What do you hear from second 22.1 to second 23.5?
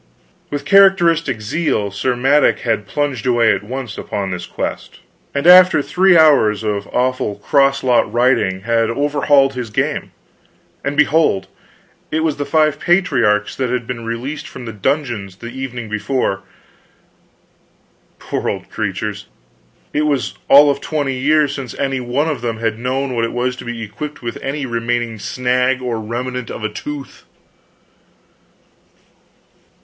of them had known what it